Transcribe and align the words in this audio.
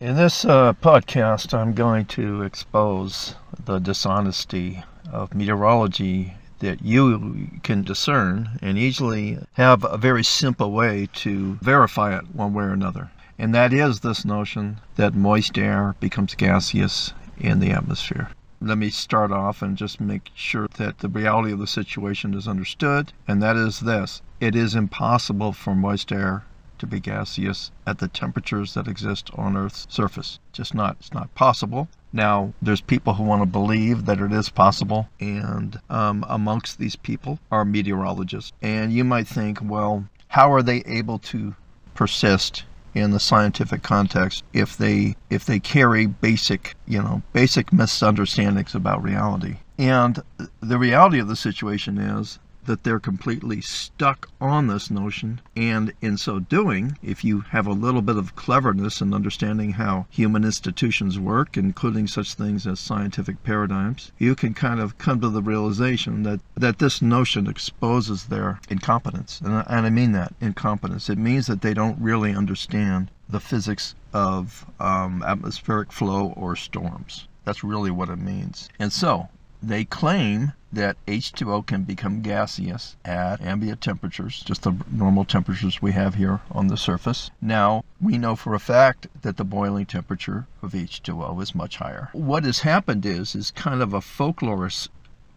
In 0.00 0.16
this 0.16 0.44
uh, 0.44 0.72
podcast, 0.72 1.54
I'm 1.54 1.74
going 1.74 2.06
to 2.06 2.42
expose 2.42 3.36
the 3.64 3.78
dishonesty 3.78 4.82
of 5.12 5.32
meteorology 5.32 6.34
that 6.58 6.82
you 6.82 7.48
can 7.62 7.84
discern 7.84 8.58
and 8.60 8.76
easily 8.76 9.38
have 9.52 9.84
a 9.84 9.96
very 9.96 10.24
simple 10.24 10.72
way 10.72 11.08
to 11.22 11.54
verify 11.62 12.18
it 12.18 12.34
one 12.34 12.52
way 12.52 12.64
or 12.64 12.72
another. 12.72 13.12
And 13.38 13.54
that 13.54 13.72
is 13.72 14.00
this 14.00 14.24
notion 14.24 14.80
that 14.96 15.14
moist 15.14 15.56
air 15.56 15.94
becomes 16.00 16.34
gaseous 16.34 17.12
in 17.38 17.60
the 17.60 17.70
atmosphere. 17.70 18.30
Let 18.60 18.76
me 18.76 18.90
start 18.90 19.30
off 19.30 19.62
and 19.62 19.76
just 19.76 20.00
make 20.00 20.32
sure 20.34 20.66
that 20.78 20.98
the 20.98 21.08
reality 21.08 21.52
of 21.52 21.60
the 21.60 21.68
situation 21.68 22.34
is 22.34 22.48
understood, 22.48 23.12
and 23.28 23.40
that 23.40 23.54
is 23.54 23.78
this 23.78 24.20
it 24.40 24.56
is 24.56 24.74
impossible 24.74 25.52
for 25.52 25.76
moist 25.76 26.10
air 26.10 26.44
to 26.80 26.86
be 26.86 27.00
gaseous 27.00 27.70
at 27.86 27.98
the 27.98 28.08
temperatures 28.08 28.74
that 28.74 28.88
exist 28.88 29.30
on 29.34 29.56
Earth's 29.56 29.86
surface. 29.88 30.38
Just 30.52 30.74
not, 30.74 30.96
it's 30.98 31.14
not 31.14 31.34
possible. 31.34 31.88
Now, 32.12 32.52
there's 32.60 32.80
people 32.80 33.14
who 33.14 33.22
want 33.22 33.42
to 33.42 33.46
believe 33.46 34.06
that 34.06 34.20
it 34.20 34.32
is 34.32 34.48
possible, 34.48 35.08
and 35.20 35.78
um, 35.88 36.24
amongst 36.28 36.78
these 36.78 36.96
people 36.96 37.38
are 37.52 37.64
meteorologists. 37.64 38.52
And 38.60 38.92
you 38.92 39.04
might 39.04 39.28
think, 39.28 39.58
well, 39.62 40.06
how 40.28 40.52
are 40.52 40.62
they 40.62 40.82
able 40.86 41.18
to 41.18 41.54
persist 41.94 42.64
in 42.94 43.12
the 43.12 43.20
scientific 43.20 43.82
context 43.82 44.42
if 44.52 44.76
they 44.76 45.14
if 45.28 45.44
they 45.44 45.60
carry 45.60 46.06
basic 46.06 46.74
you 46.86 47.00
know 47.00 47.22
basic 47.32 47.72
misunderstandings 47.72 48.74
about 48.74 49.02
reality 49.02 49.56
and 49.78 50.20
the 50.60 50.78
reality 50.78 51.20
of 51.20 51.28
the 51.28 51.36
situation 51.36 51.98
is 51.98 52.38
that 52.64 52.84
they're 52.84 53.00
completely 53.00 53.60
stuck 53.60 54.28
on 54.40 54.66
this 54.66 54.90
notion. 54.90 55.40
And 55.56 55.92
in 56.00 56.16
so 56.16 56.38
doing, 56.38 56.98
if 57.02 57.24
you 57.24 57.40
have 57.40 57.66
a 57.66 57.72
little 57.72 58.02
bit 58.02 58.16
of 58.16 58.36
cleverness 58.36 59.00
in 59.00 59.14
understanding 59.14 59.72
how 59.72 60.06
human 60.10 60.44
institutions 60.44 61.18
work, 61.18 61.56
including 61.56 62.06
such 62.06 62.34
things 62.34 62.66
as 62.66 62.80
scientific 62.80 63.42
paradigms, 63.42 64.12
you 64.18 64.34
can 64.34 64.54
kind 64.54 64.80
of 64.80 64.98
come 64.98 65.20
to 65.20 65.28
the 65.28 65.42
realization 65.42 66.22
that, 66.22 66.40
that 66.54 66.78
this 66.78 67.00
notion 67.02 67.46
exposes 67.46 68.26
their 68.26 68.60
incompetence. 68.68 69.40
And 69.40 69.54
I, 69.54 69.66
and 69.68 69.86
I 69.86 69.90
mean 69.90 70.12
that 70.12 70.34
incompetence. 70.40 71.08
It 71.08 71.18
means 71.18 71.46
that 71.46 71.62
they 71.62 71.74
don't 71.74 72.00
really 72.00 72.34
understand 72.34 73.10
the 73.28 73.40
physics 73.40 73.94
of 74.12 74.66
um, 74.80 75.22
atmospheric 75.22 75.92
flow 75.92 76.32
or 76.36 76.56
storms. 76.56 77.26
That's 77.44 77.64
really 77.64 77.90
what 77.90 78.08
it 78.08 78.16
means. 78.16 78.68
And 78.78 78.92
so, 78.92 79.28
they 79.62 79.84
claim 79.84 80.52
that 80.72 80.96
H2O 81.06 81.66
can 81.66 81.82
become 81.82 82.22
gaseous 82.22 82.96
at 83.04 83.40
ambient 83.40 83.80
temperatures, 83.80 84.42
just 84.46 84.62
the 84.62 84.74
normal 84.90 85.24
temperatures 85.24 85.82
we 85.82 85.92
have 85.92 86.14
here 86.14 86.40
on 86.50 86.68
the 86.68 86.76
surface. 86.76 87.30
Now, 87.40 87.84
we 88.00 88.18
know 88.18 88.36
for 88.36 88.54
a 88.54 88.60
fact 88.60 89.08
that 89.22 89.36
the 89.36 89.44
boiling 89.44 89.86
temperature 89.86 90.46
of 90.62 90.72
H2O 90.72 91.42
is 91.42 91.54
much 91.54 91.76
higher. 91.76 92.10
What 92.12 92.44
has 92.44 92.60
happened 92.60 93.04
is 93.04 93.34
is 93.34 93.50
kind 93.50 93.82
of 93.82 93.92
a 93.92 94.00
folklorish 94.00 94.88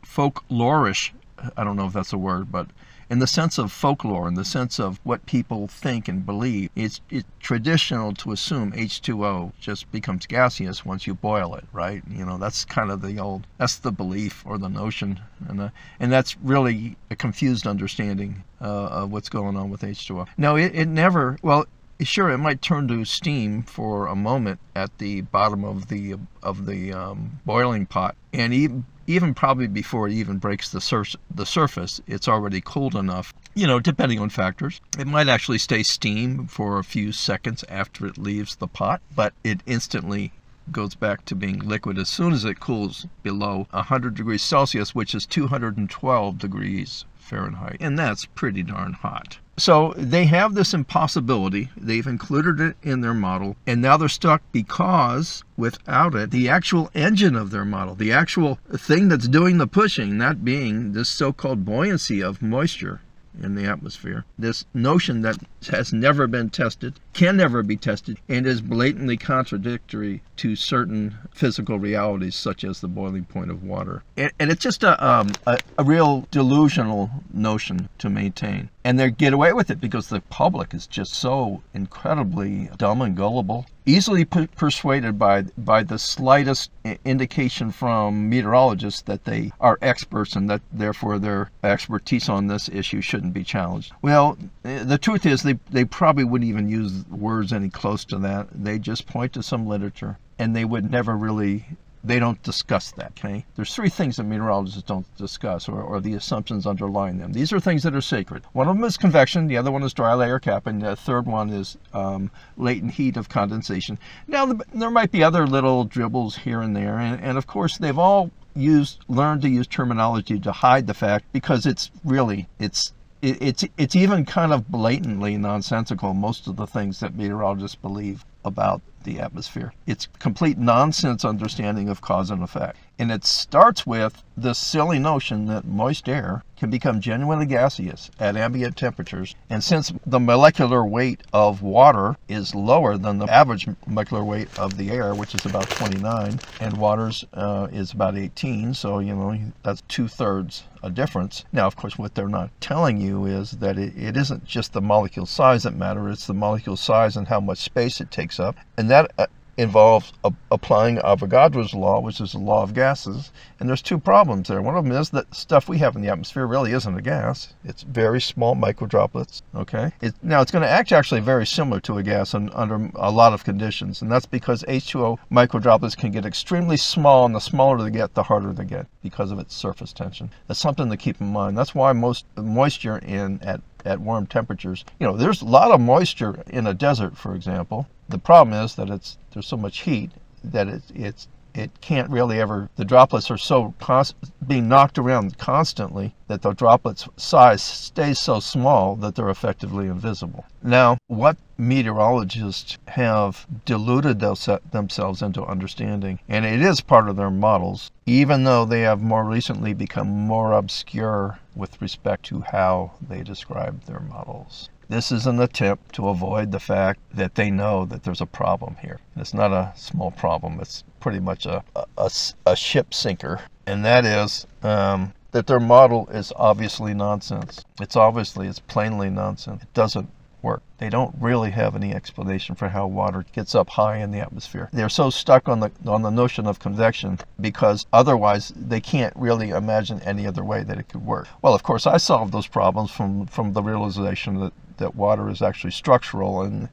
folklorish 0.05 1.11
I 1.57 1.63
don't 1.63 1.75
know 1.75 1.87
if 1.87 1.93
that's 1.93 2.13
a 2.13 2.17
word, 2.17 2.51
but 2.51 2.67
in 3.13 3.19
the 3.19 3.27
sense 3.27 3.59
of 3.59 3.71
folklore, 3.71 4.27
in 4.27 4.33
the 4.33 4.43
sense 4.43 4.79
of 4.79 4.99
what 5.03 5.23
people 5.27 5.67
think 5.67 6.07
and 6.07 6.25
believe, 6.25 6.71
it's, 6.75 6.99
it's 7.11 7.27
traditional 7.39 8.11
to 8.11 8.31
assume 8.31 8.71
H2O 8.71 9.51
just 9.59 9.91
becomes 9.91 10.25
gaseous 10.25 10.83
once 10.83 11.05
you 11.05 11.13
boil 11.13 11.53
it, 11.53 11.63
right? 11.71 12.01
You 12.09 12.25
know, 12.25 12.39
that's 12.39 12.65
kind 12.65 12.89
of 12.89 13.03
the 13.03 13.19
old, 13.19 13.45
that's 13.59 13.75
the 13.75 13.91
belief 13.91 14.43
or 14.47 14.57
the 14.57 14.67
notion. 14.67 15.19
And, 15.47 15.61
uh, 15.61 15.69
and 15.99 16.11
that's 16.11 16.35
really 16.37 16.97
a 17.11 17.15
confused 17.15 17.67
understanding 17.67 18.43
uh, 18.59 18.87
of 18.87 19.11
what's 19.11 19.29
going 19.29 19.57
on 19.57 19.69
with 19.69 19.81
H2O. 19.81 20.29
No, 20.35 20.55
it, 20.55 20.73
it 20.73 20.87
never, 20.87 21.37
well, 21.43 21.67
sure 22.01 22.29
it 22.29 22.37
might 22.37 22.61
turn 22.61 22.87
to 22.87 23.05
steam 23.05 23.63
for 23.63 24.07
a 24.07 24.15
moment 24.15 24.59
at 24.75 24.97
the 24.97 25.21
bottom 25.21 25.63
of 25.63 25.87
the 25.87 26.15
of 26.41 26.65
the 26.65 26.91
um, 26.91 27.39
boiling 27.45 27.85
pot 27.85 28.15
and 28.33 28.53
even 28.53 28.85
even 29.07 29.33
probably 29.33 29.67
before 29.67 30.07
it 30.07 30.13
even 30.13 30.37
breaks 30.37 30.69
the, 30.69 30.79
sur- 30.79 31.03
the 31.33 31.45
surface, 31.45 31.99
it's 32.07 32.27
already 32.27 32.61
cold 32.61 32.95
enough, 32.95 33.33
you 33.53 33.67
know, 33.67 33.79
depending 33.79 34.19
on 34.19 34.29
factors. 34.29 34.79
It 34.97 35.07
might 35.07 35.27
actually 35.27 35.57
stay 35.57 35.83
steam 35.83 36.47
for 36.47 36.79
a 36.79 36.83
few 36.83 37.11
seconds 37.11 37.65
after 37.67 38.07
it 38.07 38.17
leaves 38.17 38.55
the 38.55 38.67
pot, 38.67 39.01
but 39.13 39.33
it 39.43 39.61
instantly 39.65 40.31
goes 40.71 40.95
back 40.95 41.25
to 41.25 41.35
being 41.35 41.59
liquid 41.59 41.97
as 41.97 42.07
soon 42.07 42.31
as 42.31 42.45
it 42.45 42.61
cools 42.61 43.05
below 43.21 43.67
100 43.71 44.15
degrees 44.15 44.41
Celsius, 44.41 44.95
which 44.95 45.13
is 45.13 45.25
212 45.25 46.37
degrees 46.37 47.03
Fahrenheit. 47.17 47.77
And 47.81 47.99
that's 47.99 48.25
pretty 48.25 48.63
darn 48.63 48.93
hot. 48.93 49.39
So 49.57 49.93
they 49.95 50.25
have 50.25 50.55
this 50.55 50.73
impossibility. 50.73 51.69
They've 51.77 52.07
included 52.07 52.59
it 52.59 52.75
in 52.81 53.01
their 53.01 53.13
model, 53.13 53.55
and 53.67 53.81
now 53.81 53.97
they're 53.97 54.09
stuck 54.09 54.41
because 54.51 55.43
without 55.55 56.15
it, 56.15 56.31
the 56.31 56.49
actual 56.49 56.89
engine 56.95 57.35
of 57.35 57.51
their 57.51 57.65
model, 57.65 57.93
the 57.93 58.11
actual 58.11 58.57
thing 58.75 59.09
that's 59.09 59.27
doing 59.27 59.59
the 59.59 59.67
pushing, 59.67 60.17
that 60.17 60.43
being 60.43 60.93
this 60.93 61.09
so 61.09 61.31
called 61.31 61.65
buoyancy 61.65 62.21
of 62.21 62.41
moisture, 62.41 63.01
in 63.41 63.55
the 63.55 63.65
atmosphere. 63.65 64.25
This 64.37 64.65
notion 64.73 65.21
that 65.21 65.37
has 65.69 65.93
never 65.93 66.27
been 66.27 66.49
tested, 66.49 66.99
can 67.13 67.37
never 67.37 67.63
be 67.63 67.75
tested, 67.75 68.19
and 68.29 68.45
is 68.45 68.61
blatantly 68.61 69.17
contradictory 69.17 70.21
to 70.37 70.55
certain 70.55 71.15
physical 71.33 71.79
realities, 71.79 72.35
such 72.35 72.63
as 72.63 72.81
the 72.81 72.87
boiling 72.87 73.25
point 73.25 73.51
of 73.51 73.63
water. 73.63 74.03
And, 74.17 74.31
and 74.39 74.51
it's 74.51 74.61
just 74.61 74.83
a, 74.83 75.03
um, 75.05 75.31
a, 75.47 75.59
a, 75.77 75.83
real 75.83 76.27
delusional 76.31 77.09
notion 77.33 77.89
to 77.99 78.09
maintain. 78.09 78.69
And 78.85 78.99
they 78.99 79.11
get 79.11 79.33
away 79.33 79.53
with 79.53 79.69
it 79.69 79.79
because 79.79 80.09
the 80.09 80.21
public 80.21 80.73
is 80.73 80.87
just 80.87 81.13
so 81.13 81.61
incredibly 81.73 82.69
dumb 82.77 83.01
and 83.01 83.15
gullible 83.15 83.65
easily 83.85 84.23
persuaded 84.25 85.19
by 85.19 85.41
by 85.57 85.83
the 85.83 85.99
slightest 85.99 86.71
indication 87.03 87.71
from 87.71 88.29
meteorologists 88.29 89.01
that 89.01 89.25
they 89.25 89.51
are 89.59 89.77
experts 89.81 90.35
and 90.35 90.49
that 90.49 90.61
therefore 90.71 91.19
their 91.19 91.51
expertise 91.63 92.29
on 92.29 92.47
this 92.47 92.69
issue 92.69 93.01
shouldn't 93.01 93.33
be 93.33 93.43
challenged. 93.43 93.91
Well, 94.01 94.37
eh, 94.63 94.83
the 94.83 94.97
truth 94.97 95.25
is 95.25 95.43
they 95.43 95.59
they 95.69 95.85
probably 95.85 96.23
wouldn't 96.23 96.49
even 96.49 96.69
use 96.69 97.05
words 97.09 97.51
any 97.51 97.69
close 97.69 98.05
to 98.05 98.17
that. 98.19 98.47
They 98.51 98.79
just 98.79 99.07
point 99.07 99.33
to 99.33 99.43
some 99.43 99.67
literature 99.67 100.17
and 100.39 100.55
they 100.55 100.65
would 100.65 100.89
never 100.89 101.15
really 101.15 101.65
they 102.03 102.19
don't 102.19 102.41
discuss 102.43 102.91
that. 102.91 103.13
Okay, 103.17 103.45
there's 103.55 103.73
three 103.73 103.89
things 103.89 104.17
that 104.17 104.23
meteorologists 104.23 104.83
don't 104.83 105.05
discuss, 105.17 105.69
or, 105.69 105.81
or, 105.81 106.01
the 106.01 106.13
assumptions 106.13 106.67
underlying 106.67 107.17
them. 107.17 107.31
These 107.31 107.53
are 107.53 107.59
things 107.59 107.83
that 107.83 107.95
are 107.95 108.01
sacred. 108.01 108.43
One 108.53 108.67
of 108.67 108.75
them 108.75 108.83
is 108.83 108.97
convection, 108.97 109.47
the 109.47 109.57
other 109.57 109.71
one 109.71 109.83
is 109.83 109.93
dry 109.93 110.13
layer 110.13 110.39
cap, 110.39 110.67
and 110.67 110.81
the 110.81 110.95
third 110.95 111.25
one 111.25 111.49
is 111.49 111.77
um, 111.93 112.29
latent 112.57 112.93
heat 112.93 113.15
of 113.15 113.29
condensation. 113.29 113.97
Now, 114.27 114.45
the, 114.45 114.65
there 114.73 114.89
might 114.89 115.11
be 115.11 115.23
other 115.23 115.47
little 115.47 115.85
dribbles 115.85 116.35
here 116.37 116.61
and 116.61 116.75
there, 116.75 116.97
and, 116.97 117.21
and 117.21 117.37
of 117.37 117.47
course, 117.47 117.77
they've 117.77 117.97
all 117.97 118.31
used 118.55 118.99
learned 119.07 119.41
to 119.41 119.49
use 119.49 119.67
terminology 119.67 120.39
to 120.39 120.51
hide 120.51 120.85
the 120.85 120.93
fact 120.93 121.25
because 121.33 121.65
it's 121.65 121.89
really 122.03 122.47
it's 122.59 122.93
it's 123.23 123.63
it's 123.77 123.95
even 123.95 124.25
kind 124.25 124.51
of 124.51 124.69
blatantly 124.69 125.37
nonsensical 125.37 126.13
most 126.13 126.45
of 126.47 126.57
the 126.57 126.67
things 126.67 126.99
that 126.99 127.15
meteorologists 127.15 127.75
believe 127.75 128.25
about 128.43 128.81
the 129.05 129.19
atmosphere. 129.19 129.73
It's 129.87 130.07
complete 130.19 130.57
nonsense 130.57 131.23
understanding 131.23 131.87
of 131.87 132.01
cause 132.01 132.29
and 132.29 132.43
effect. 132.43 132.77
And 132.99 133.11
it 133.11 133.23
starts 133.23 133.85
with 133.85 134.23
this 134.35 134.57
silly 134.57 134.99
notion 134.99 135.45
that 135.45 135.65
moist 135.65 136.09
air 136.09 136.43
can 136.63 136.69
become 136.69 137.01
genuinely 137.01 137.45
gaseous 137.45 138.09
at 138.21 138.37
ambient 138.37 138.77
temperatures. 138.77 139.35
And 139.49 139.61
since 139.61 139.91
the 140.05 140.17
molecular 140.17 140.85
weight 140.85 141.19
of 141.33 141.61
water 141.61 142.15
is 142.29 142.55
lower 142.55 142.97
than 142.97 143.17
the 143.17 143.25
average 143.25 143.67
molecular 143.85 144.23
weight 144.23 144.47
of 144.57 144.77
the 144.77 144.89
air, 144.89 145.13
which 145.13 145.35
is 145.35 145.45
about 145.45 145.69
29, 145.69 146.39
and 146.61 146.77
water's 146.77 147.25
uh, 147.33 147.67
is 147.73 147.91
about 147.91 148.15
18, 148.15 148.75
so 148.75 148.99
you 148.99 149.13
know 149.13 149.37
that's 149.61 149.83
two 149.89 150.07
thirds 150.07 150.63
a 150.81 150.89
difference. 150.89 151.43
Now, 151.51 151.67
of 151.67 151.75
course, 151.75 151.97
what 151.97 152.15
they're 152.15 152.29
not 152.29 152.49
telling 152.61 152.95
you 152.95 153.25
is 153.25 153.51
that 153.51 153.77
it, 153.77 153.93
it 153.97 154.15
isn't 154.15 154.45
just 154.45 154.71
the 154.71 154.81
molecule 154.81 155.25
size 155.25 155.63
that 155.63 155.75
matter; 155.75 156.07
it's 156.07 156.27
the 156.27 156.33
molecule 156.33 156.77
size 156.77 157.17
and 157.17 157.27
how 157.27 157.41
much 157.41 157.57
space 157.57 157.99
it 157.99 158.09
takes 158.09 158.39
up, 158.39 158.55
and 158.77 158.89
that 158.89 159.11
uh, 159.17 159.25
involves 159.57 160.13
a, 160.23 160.33
applying 160.51 160.97
Avogadro's 160.97 161.73
law, 161.73 161.99
which 161.99 162.19
is 162.19 162.31
the 162.31 162.39
law 162.39 162.63
of 162.63 162.73
gases. 162.73 163.31
And 163.59 163.69
there's 163.69 163.81
two 163.81 163.97
problems 163.97 164.47
there. 164.47 164.61
One 164.61 164.75
of 164.75 164.83
them 164.83 164.93
is 164.93 165.11
that 165.11 165.33
stuff 165.33 165.69
we 165.69 165.77
have 165.79 165.95
in 165.95 166.01
the 166.01 166.09
atmosphere 166.09 166.45
really 166.45 166.71
isn't 166.71 166.97
a 166.97 167.01
gas. 167.01 167.53
It's 167.63 167.83
very 167.83 168.19
small 168.19 168.55
microdroplets. 168.55 169.41
Okay. 169.55 169.91
It, 170.01 170.15
now 170.23 170.41
it's 170.41 170.51
going 170.51 170.63
to 170.63 170.69
act 170.69 170.91
actually 170.91 171.21
very 171.21 171.45
similar 171.45 171.79
to 171.81 171.97
a 171.97 172.03
gas 172.03 172.33
in, 172.33 172.49
under 172.51 172.89
a 172.95 173.11
lot 173.11 173.33
of 173.33 173.43
conditions, 173.43 174.01
and 174.01 174.11
that's 174.11 174.25
because 174.25 174.63
H2O 174.63 175.17
microdroplets 175.31 175.95
can 175.95 176.11
get 176.11 176.25
extremely 176.25 176.77
small, 176.77 177.25
and 177.25 177.35
the 177.35 177.39
smaller 177.39 177.83
they 177.83 177.91
get, 177.91 178.13
the 178.13 178.23
harder 178.23 178.53
they 178.53 178.65
get 178.65 178.87
because 179.01 179.31
of 179.31 179.39
its 179.39 179.55
surface 179.55 179.93
tension. 179.93 180.31
That's 180.47 180.59
something 180.59 180.89
to 180.89 180.97
keep 180.97 181.21
in 181.21 181.27
mind. 181.27 181.57
That's 181.57 181.75
why 181.75 181.93
most 181.93 182.25
moisture 182.35 182.97
in 182.97 183.39
at 183.41 183.61
at 183.85 183.99
warm 183.99 184.25
temperatures. 184.27 184.85
You 184.99 185.07
know, 185.07 185.17
there's 185.17 185.41
a 185.41 185.45
lot 185.45 185.71
of 185.71 185.81
moisture 185.81 186.43
in 186.47 186.67
a 186.67 186.73
desert, 186.73 187.17
for 187.17 187.35
example. 187.35 187.87
The 188.09 188.17
problem 188.17 188.61
is 188.63 188.75
that 188.75 188.89
it's 188.89 189.17
there's 189.31 189.47
so 189.47 189.57
much 189.57 189.81
heat 189.81 190.11
that 190.43 190.67
it's 190.67 190.91
it's 190.93 191.27
it 191.55 191.69
can't 191.81 192.09
really 192.09 192.39
ever, 192.39 192.69
the 192.75 192.85
droplets 192.85 193.29
are 193.29 193.37
so 193.37 193.73
const, 193.79 194.15
being 194.47 194.67
knocked 194.67 194.97
around 194.97 195.37
constantly 195.37 196.15
that 196.27 196.41
the 196.41 196.53
droplets 196.53 197.07
size 197.15 197.61
stays 197.61 198.19
so 198.19 198.39
small 198.39 198.95
that 198.95 199.15
they're 199.15 199.29
effectively 199.29 199.87
invisible. 199.87 200.45
Now, 200.63 200.97
what 201.07 201.37
meteorologists 201.57 202.77
have 202.87 203.45
deluded 203.65 204.19
themselves 204.19 205.21
into 205.21 205.45
understanding, 205.45 206.19
and 206.27 206.45
it 206.45 206.61
is 206.61 206.81
part 206.81 207.07
of 207.07 207.15
their 207.15 207.29
models, 207.29 207.91
even 208.05 208.43
though 208.43 208.65
they 208.65 208.81
have 208.81 209.01
more 209.01 209.23
recently 209.23 209.73
become 209.73 210.09
more 210.09 210.53
obscure 210.53 211.39
with 211.55 211.81
respect 211.81 212.25
to 212.25 212.41
how 212.41 212.91
they 213.07 213.21
describe 213.21 213.83
their 213.83 213.99
models. 213.99 214.69
This 214.89 215.11
is 215.11 215.25
an 215.25 215.39
attempt 215.39 215.93
to 215.95 216.09
avoid 216.09 216.51
the 216.51 216.59
fact 216.59 216.99
that 217.13 217.35
they 217.35 217.49
know 217.49 217.85
that 217.85 218.03
there's 218.03 218.21
a 218.21 218.25
problem 218.25 218.75
here. 218.81 218.99
It's 219.15 219.33
not 219.33 219.51
a 219.51 219.73
small 219.75 220.11
problem. 220.11 220.59
It's 220.59 220.83
pretty 220.99 221.19
much 221.19 221.45
a, 221.45 221.63
a, 221.97 222.11
a 222.45 222.55
ship 222.55 222.93
sinker. 222.93 223.41
And 223.65 223.83
that 223.85 224.05
is 224.05 224.45
um, 224.61 225.13
that 225.31 225.47
their 225.47 225.59
model 225.59 226.07
is 226.09 226.33
obviously 226.35 226.93
nonsense. 226.93 227.63
It's 227.79 227.95
obviously, 227.95 228.47
it's 228.47 228.59
plainly 228.59 229.09
nonsense. 229.09 229.63
It 229.63 229.73
doesn't 229.73 230.09
work. 230.43 230.61
They 230.77 230.89
don't 230.89 231.15
really 231.19 231.51
have 231.51 231.75
any 231.75 231.93
explanation 231.93 232.55
for 232.55 232.69
how 232.69 232.85
water 232.87 233.25
gets 233.31 233.55
up 233.55 233.69
high 233.69 233.97
in 233.97 234.11
the 234.11 234.19
atmosphere. 234.19 234.69
They're 234.73 234.89
so 234.89 235.09
stuck 235.09 235.47
on 235.47 235.61
the 235.61 235.71
on 235.85 236.01
the 236.01 236.09
notion 236.09 236.45
of 236.45 236.59
convection 236.59 237.19
because 237.39 237.85
otherwise 237.93 238.51
they 238.55 238.81
can't 238.81 239.15
really 239.15 239.49
imagine 239.49 240.01
any 240.01 240.27
other 240.27 240.43
way 240.43 240.63
that 240.63 240.77
it 240.77 240.89
could 240.89 241.05
work. 241.05 241.27
Well, 241.41 241.53
of 241.53 241.63
course, 241.63 241.87
I 241.87 241.97
solved 241.97 242.33
those 242.33 242.47
problems 242.47 242.91
from 242.91 243.25
from 243.27 243.53
the 243.53 243.63
realization 243.63 244.39
that 244.41 244.53
that 244.77 244.95
water 244.95 245.29
is 245.29 245.41
actually 245.41 245.71
structural 245.71 246.41
and 246.41 246.69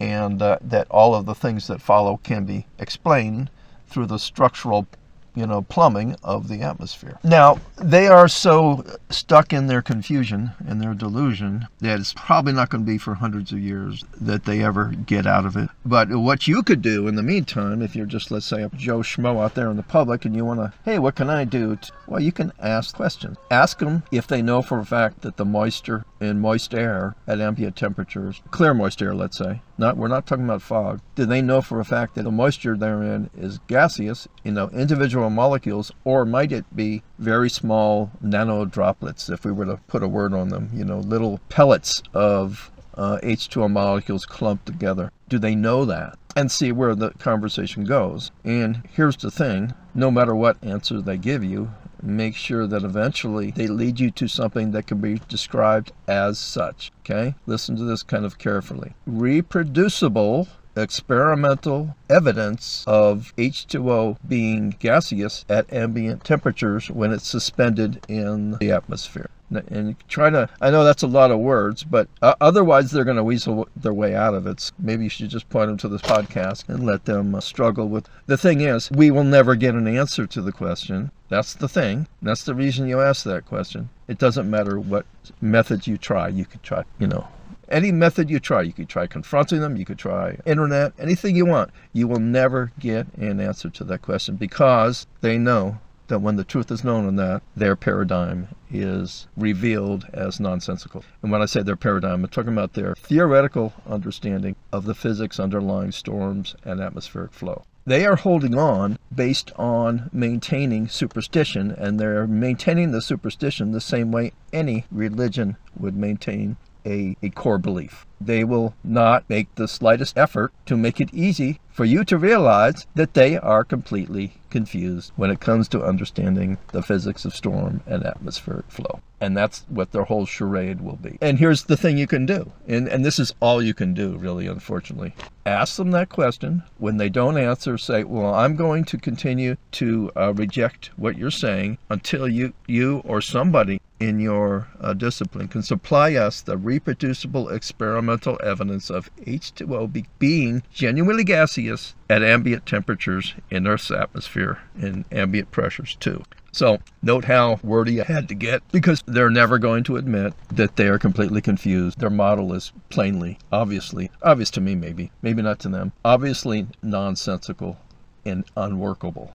and 0.00 0.42
uh, 0.42 0.58
that 0.60 0.88
all 0.90 1.14
of 1.14 1.26
the 1.26 1.34
things 1.34 1.68
that 1.68 1.80
follow 1.80 2.16
can 2.16 2.44
be 2.44 2.66
explained 2.78 3.50
through 3.86 4.06
the 4.06 4.18
structural 4.18 4.86
you 5.34 5.46
know, 5.46 5.62
plumbing 5.62 6.16
of 6.22 6.48
the 6.48 6.62
atmosphere. 6.62 7.18
Now, 7.24 7.58
they 7.76 8.06
are 8.06 8.28
so 8.28 8.84
stuck 9.10 9.52
in 9.52 9.66
their 9.66 9.82
confusion 9.82 10.52
and 10.66 10.80
their 10.80 10.94
delusion 10.94 11.66
that 11.80 12.00
it's 12.00 12.14
probably 12.14 12.52
not 12.52 12.68
going 12.70 12.84
to 12.84 12.90
be 12.90 12.98
for 12.98 13.14
hundreds 13.14 13.52
of 13.52 13.58
years 13.58 14.04
that 14.20 14.44
they 14.44 14.62
ever 14.62 14.92
get 15.06 15.26
out 15.26 15.46
of 15.46 15.56
it. 15.56 15.68
But 15.84 16.10
what 16.10 16.46
you 16.46 16.62
could 16.62 16.82
do 16.82 17.08
in 17.08 17.16
the 17.16 17.22
meantime, 17.22 17.82
if 17.82 17.96
you're 17.96 18.06
just, 18.06 18.30
let's 18.30 18.46
say, 18.46 18.62
a 18.62 18.68
Joe 18.70 19.00
Schmo 19.00 19.42
out 19.42 19.54
there 19.54 19.70
in 19.70 19.76
the 19.76 19.82
public 19.82 20.24
and 20.24 20.36
you 20.36 20.44
want 20.44 20.60
to, 20.60 20.72
hey, 20.84 20.98
what 20.98 21.14
can 21.14 21.30
I 21.30 21.44
do? 21.44 21.78
Well, 22.06 22.20
you 22.20 22.32
can 22.32 22.52
ask 22.60 22.94
questions. 22.94 23.38
Ask 23.50 23.78
them 23.78 24.02
if 24.10 24.26
they 24.26 24.42
know 24.42 24.62
for 24.62 24.78
a 24.78 24.84
fact 24.84 25.22
that 25.22 25.36
the 25.36 25.44
moisture 25.44 26.04
in 26.20 26.40
moist 26.40 26.74
air 26.74 27.14
at 27.26 27.40
ambient 27.40 27.76
temperatures, 27.76 28.42
clear 28.50 28.74
moist 28.74 29.02
air, 29.02 29.14
let's 29.14 29.38
say, 29.38 29.60
not 29.82 29.96
we're 29.96 30.08
not 30.08 30.26
talking 30.26 30.44
about 30.44 30.62
fog. 30.62 31.00
Do 31.14 31.26
they 31.26 31.42
know 31.42 31.60
for 31.60 31.80
a 31.80 31.84
fact 31.84 32.14
that 32.14 32.22
the 32.22 32.30
moisture 32.30 32.76
therein 32.76 33.28
is 33.36 33.58
gaseous, 33.66 34.28
you 34.44 34.52
know, 34.52 34.68
individual 34.70 35.28
molecules, 35.28 35.92
or 36.04 36.24
might 36.24 36.52
it 36.52 36.64
be 36.74 37.02
very 37.18 37.50
small 37.50 38.10
nano 38.22 38.64
droplets, 38.64 39.28
if 39.28 39.44
we 39.44 39.52
were 39.52 39.66
to 39.66 39.76
put 39.88 40.02
a 40.02 40.08
word 40.08 40.32
on 40.32 40.48
them, 40.48 40.70
you 40.72 40.84
know, 40.84 41.00
little 41.00 41.40
pellets 41.48 42.02
of 42.14 42.70
uh, 42.94 43.18
H2O 43.22 43.70
molecules 43.70 44.24
clumped 44.24 44.66
together? 44.66 45.10
Do 45.28 45.38
they 45.38 45.54
know 45.54 45.84
that? 45.84 46.16
And 46.34 46.50
see 46.50 46.72
where 46.72 46.94
the 46.94 47.10
conversation 47.10 47.84
goes. 47.84 48.30
And 48.44 48.88
here's 48.92 49.16
the 49.16 49.30
thing 49.30 49.74
no 49.94 50.10
matter 50.10 50.34
what 50.34 50.56
answer 50.62 51.02
they 51.02 51.18
give 51.18 51.44
you, 51.44 51.72
make 52.02 52.36
sure 52.36 52.66
that 52.66 52.82
eventually 52.82 53.50
they 53.50 53.66
lead 53.66 54.00
you 54.00 54.10
to 54.10 54.28
something 54.28 54.72
that 54.72 54.86
can 54.86 54.98
be 54.98 55.20
described 55.28 55.92
as 56.08 56.38
such. 56.38 56.92
Okay? 57.00 57.34
Listen 57.46 57.76
to 57.76 57.84
this 57.84 58.02
kind 58.02 58.24
of 58.24 58.38
carefully. 58.38 58.94
Reproducible 59.06 60.48
experimental 60.76 61.94
evidence 62.08 62.82
of 62.86 63.32
H2O 63.36 64.16
being 64.26 64.70
gaseous 64.78 65.44
at 65.48 65.70
ambient 65.72 66.24
temperatures 66.24 66.90
when 66.90 67.12
it's 67.12 67.28
suspended 67.28 68.02
in 68.08 68.52
the 68.52 68.72
atmosphere 68.72 69.30
and 69.56 69.96
try 70.08 70.30
to 70.30 70.48
i 70.60 70.70
know 70.70 70.84
that's 70.84 71.02
a 71.02 71.06
lot 71.06 71.30
of 71.30 71.38
words 71.38 71.84
but 71.84 72.08
uh, 72.22 72.34
otherwise 72.40 72.90
they're 72.90 73.04
going 73.04 73.16
to 73.16 73.24
weasel 73.24 73.68
their 73.76 73.92
way 73.92 74.14
out 74.14 74.34
of 74.34 74.46
it. 74.46 74.60
So 74.60 74.72
maybe 74.78 75.04
you 75.04 75.10
should 75.10 75.30
just 75.30 75.48
point 75.48 75.68
them 75.68 75.76
to 75.78 75.88
this 75.88 76.02
podcast 76.02 76.68
and 76.68 76.84
let 76.84 77.04
them 77.04 77.34
uh, 77.34 77.40
struggle 77.40 77.88
with 77.88 78.08
the 78.26 78.36
thing 78.36 78.60
is 78.60 78.90
we 78.90 79.10
will 79.10 79.24
never 79.24 79.54
get 79.54 79.74
an 79.74 79.86
answer 79.86 80.26
to 80.26 80.42
the 80.42 80.52
question. 80.52 81.10
That's 81.28 81.54
the 81.54 81.68
thing. 81.68 82.08
That's 82.20 82.44
the 82.44 82.54
reason 82.54 82.88
you 82.88 83.00
ask 83.00 83.24
that 83.24 83.46
question. 83.46 83.88
It 84.08 84.18
doesn't 84.18 84.50
matter 84.50 84.78
what 84.78 85.06
method 85.40 85.86
you 85.86 85.96
try. 85.96 86.28
You 86.28 86.44
could 86.44 86.62
try 86.62 86.84
you 86.98 87.06
know 87.06 87.26
any 87.68 87.90
method 87.90 88.28
you 88.28 88.38
try. 88.38 88.62
You 88.62 88.72
could 88.72 88.88
try 88.88 89.06
confronting 89.06 89.60
them. 89.60 89.76
You 89.76 89.84
could 89.84 89.98
try 89.98 90.38
internet 90.44 90.92
anything 90.98 91.36
you 91.36 91.46
want. 91.46 91.70
You 91.92 92.06
will 92.06 92.20
never 92.20 92.72
get 92.78 93.06
an 93.16 93.40
answer 93.40 93.70
to 93.70 93.84
that 93.84 94.02
question 94.02 94.36
because 94.36 95.06
they 95.20 95.38
know 95.38 95.78
that 96.12 96.18
when 96.18 96.36
the 96.36 96.44
truth 96.44 96.70
is 96.70 96.84
known 96.84 97.06
on 97.06 97.16
that, 97.16 97.40
their 97.56 97.74
paradigm 97.74 98.46
is 98.70 99.26
revealed 99.34 100.04
as 100.12 100.38
nonsensical. 100.38 101.02
And 101.22 101.32
when 101.32 101.40
I 101.40 101.46
say 101.46 101.62
their 101.62 101.74
paradigm, 101.74 102.22
I'm 102.22 102.28
talking 102.28 102.52
about 102.52 102.74
their 102.74 102.94
theoretical 102.94 103.72
understanding 103.88 104.54
of 104.74 104.84
the 104.84 104.94
physics 104.94 105.40
underlying 105.40 105.90
storms 105.90 106.54
and 106.66 106.82
atmospheric 106.82 107.32
flow. 107.32 107.62
They 107.86 108.04
are 108.04 108.16
holding 108.16 108.58
on 108.58 108.98
based 109.14 109.52
on 109.56 110.10
maintaining 110.12 110.86
superstition, 110.86 111.70
and 111.70 111.98
they're 111.98 112.26
maintaining 112.26 112.90
the 112.90 113.00
superstition 113.00 113.72
the 113.72 113.80
same 113.80 114.12
way 114.12 114.32
any 114.52 114.84
religion 114.90 115.56
would 115.74 115.96
maintain 115.96 116.58
a, 116.86 117.16
a 117.22 117.30
core 117.30 117.58
belief. 117.58 118.06
They 118.20 118.44
will 118.44 118.74
not 118.84 119.28
make 119.28 119.54
the 119.54 119.66
slightest 119.66 120.16
effort 120.16 120.52
to 120.66 120.76
make 120.76 121.00
it 121.00 121.12
easy 121.12 121.58
for 121.72 121.84
you 121.84 122.04
to 122.04 122.18
realize 122.18 122.86
that 122.94 123.14
they 123.14 123.36
are 123.36 123.64
completely 123.64 124.34
confused 124.50 125.10
when 125.16 125.30
it 125.30 125.40
comes 125.40 125.66
to 125.68 125.82
understanding 125.82 126.58
the 126.72 126.82
physics 126.82 127.24
of 127.24 127.34
storm 127.34 127.80
and 127.86 128.04
atmospheric 128.04 128.70
flow. 128.70 129.00
And 129.20 129.36
that's 129.36 129.64
what 129.68 129.92
their 129.92 130.04
whole 130.04 130.26
charade 130.26 130.80
will 130.80 130.96
be. 130.96 131.16
And 131.20 131.38
here's 131.38 131.64
the 131.64 131.76
thing 131.76 131.96
you 131.96 132.06
can 132.06 132.26
do, 132.26 132.52
and, 132.66 132.88
and 132.88 133.04
this 133.04 133.18
is 133.18 133.34
all 133.40 133.62
you 133.62 133.72
can 133.72 133.94
do, 133.94 134.16
really, 134.16 134.46
unfortunately. 134.46 135.14
Ask 135.46 135.76
them 135.76 135.90
that 135.92 136.08
question. 136.08 136.62
When 136.78 136.98
they 136.98 137.08
don't 137.08 137.38
answer, 137.38 137.78
say, 137.78 138.04
Well, 138.04 138.34
I'm 138.34 138.56
going 138.56 138.84
to 138.84 138.98
continue 138.98 139.56
to 139.72 140.10
uh, 140.16 140.34
reject 140.34 140.90
what 140.96 141.16
you're 141.16 141.30
saying 141.30 141.78
until 141.88 142.28
you, 142.28 142.52
you 142.66 143.02
or 143.04 143.20
somebody 143.20 143.80
in 144.02 144.18
your 144.18 144.66
uh, 144.80 144.92
discipline 144.94 145.46
can 145.46 145.62
supply 145.62 146.14
us 146.16 146.40
the 146.40 146.56
reproducible 146.56 147.48
experimental 147.48 148.36
evidence 148.42 148.90
of 148.90 149.14
H2O 149.16 149.92
be- 149.92 150.06
being 150.18 150.64
genuinely 150.72 151.22
gaseous 151.22 151.94
at 152.10 152.20
ambient 152.20 152.66
temperatures 152.66 153.34
in 153.48 153.66
Earth's 153.66 153.92
atmosphere 153.92 154.58
and 154.74 155.04
ambient 155.12 155.52
pressures 155.52 155.94
too. 156.00 156.24
So, 156.50 156.80
note 157.00 157.26
how 157.26 157.60
wordy 157.62 158.00
I 158.00 158.04
had 158.04 158.28
to 158.28 158.34
get 158.34 158.62
because 158.72 159.04
they're 159.06 159.30
never 159.30 159.58
going 159.58 159.84
to 159.84 159.96
admit 159.96 160.34
that 160.48 160.74
they 160.74 160.88
are 160.88 160.98
completely 160.98 161.40
confused. 161.40 162.00
Their 162.00 162.10
model 162.10 162.52
is 162.54 162.72
plainly, 162.90 163.38
obviously, 163.52 164.10
obvious 164.20 164.50
to 164.50 164.60
me 164.60 164.74
maybe, 164.74 165.12
maybe 165.22 165.42
not 165.42 165.60
to 165.60 165.68
them, 165.68 165.92
obviously 166.04 166.66
nonsensical 166.82 167.78
and 168.26 168.44
unworkable. 168.56 169.30